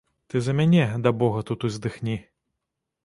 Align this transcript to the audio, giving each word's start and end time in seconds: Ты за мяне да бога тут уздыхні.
Ты 0.33 0.39
за 0.45 0.53
мяне 0.59 0.87
да 1.07 1.13
бога 1.25 1.43
тут 1.49 1.67
уздыхні. 1.69 2.17